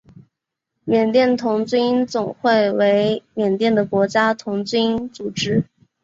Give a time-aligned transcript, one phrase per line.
[0.83, 5.63] 缅甸童军总会为缅甸的国家童军组织。